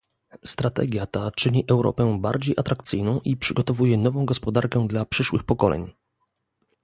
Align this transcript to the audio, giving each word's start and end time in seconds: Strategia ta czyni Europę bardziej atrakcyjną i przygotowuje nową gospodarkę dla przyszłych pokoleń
Strategia 0.45 1.05
ta 1.05 1.31
czyni 1.31 1.65
Europę 1.69 2.17
bardziej 2.21 2.55
atrakcyjną 2.57 3.19
i 3.19 3.37
przygotowuje 3.37 3.97
nową 3.97 4.25
gospodarkę 4.25 4.87
dla 4.87 5.05
przyszłych 5.05 5.43
pokoleń 5.43 5.91